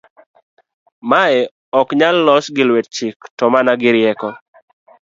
mae 1.09 1.39
ok 1.79 1.87
nyal 1.99 2.17
los 2.25 2.45
gi 2.55 2.63
lwet 2.69 2.87
chik 2.95 3.17
to 3.37 3.43
maka 3.51 3.51
mana 3.53 3.79
gi 3.81 3.89
rieko 3.95 4.29